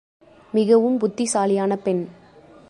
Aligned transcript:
மிகவும் 0.53 0.97
புத்திசாலியான 0.97 1.75
பெண். 1.75 2.09